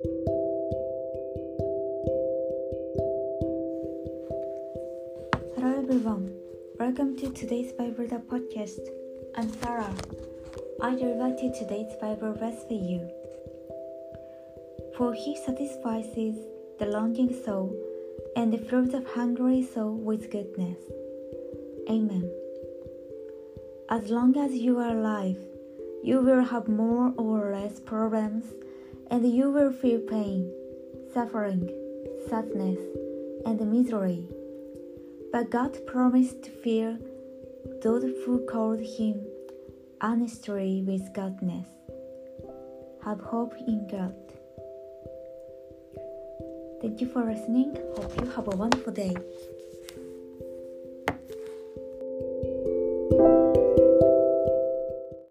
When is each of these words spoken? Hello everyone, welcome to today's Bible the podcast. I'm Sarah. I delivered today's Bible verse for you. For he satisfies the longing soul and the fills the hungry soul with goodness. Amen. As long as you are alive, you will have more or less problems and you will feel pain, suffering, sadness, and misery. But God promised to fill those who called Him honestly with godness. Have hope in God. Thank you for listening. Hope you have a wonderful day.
Hello 0.00 0.14
everyone, 5.76 6.32
welcome 6.78 7.16
to 7.16 7.28
today's 7.32 7.72
Bible 7.72 8.06
the 8.06 8.22
podcast. 8.30 8.90
I'm 9.34 9.52
Sarah. 9.54 9.92
I 10.80 10.94
delivered 10.94 11.38
today's 11.38 11.96
Bible 12.00 12.32
verse 12.34 12.62
for 12.68 12.74
you. 12.74 13.10
For 14.96 15.14
he 15.14 15.36
satisfies 15.36 16.14
the 16.78 16.86
longing 16.86 17.34
soul 17.44 17.74
and 18.36 18.52
the 18.52 18.58
fills 18.58 18.90
the 18.90 19.04
hungry 19.16 19.64
soul 19.64 19.96
with 19.96 20.30
goodness. 20.30 20.78
Amen. 21.90 22.30
As 23.90 24.10
long 24.10 24.36
as 24.36 24.52
you 24.52 24.78
are 24.78 24.96
alive, 24.96 25.38
you 26.04 26.20
will 26.20 26.44
have 26.44 26.68
more 26.68 27.12
or 27.16 27.50
less 27.50 27.80
problems 27.80 28.44
and 29.10 29.30
you 29.30 29.50
will 29.50 29.72
feel 29.72 30.00
pain, 30.00 30.52
suffering, 31.12 31.68
sadness, 32.28 32.78
and 33.46 33.60
misery. 33.70 34.24
But 35.32 35.50
God 35.50 35.78
promised 35.86 36.42
to 36.42 36.50
fill 36.50 36.98
those 37.82 38.04
who 38.24 38.46
called 38.46 38.80
Him 38.80 39.26
honestly 40.00 40.82
with 40.86 41.12
godness. 41.12 41.66
Have 43.04 43.20
hope 43.20 43.54
in 43.66 43.86
God. 43.86 44.14
Thank 46.80 47.00
you 47.00 47.08
for 47.08 47.24
listening. 47.24 47.76
Hope 47.96 48.20
you 48.20 48.30
have 48.30 48.46
a 48.48 48.56
wonderful 48.56 48.92
day. 48.92 49.14